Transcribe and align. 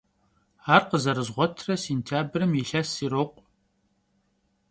Ar 0.73 0.83
khızerızğuetre 0.89 1.75
sêntyabrım 1.83 2.51
yilhes 2.57 2.91
yirokhu. 2.99 3.41